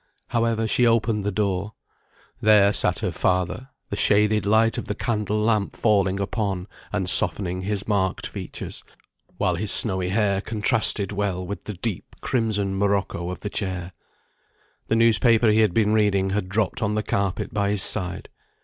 [0.29, 1.73] However, she opened the door.
[2.41, 7.61] There sat her father, the shaded light of the candle lamp falling upon, and softening
[7.61, 8.83] his marked features,
[9.37, 13.91] while his snowy hair contrasted well with the deep crimson morocco of the chair.
[14.87, 18.27] The newspaper he had been reading had dropped on the carpet by his side.